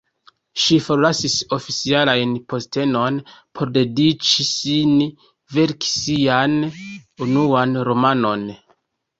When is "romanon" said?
7.91-8.49